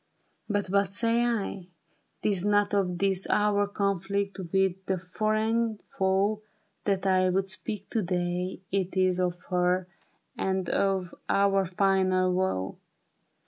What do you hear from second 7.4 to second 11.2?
speak to day— it is Of her and of